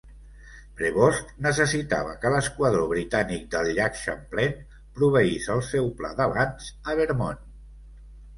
[0.77, 4.57] Prevost necessitava que l'esquadró britànic del Llac Champlain
[4.97, 7.47] proveís el seu pla d'avanç a Vermont.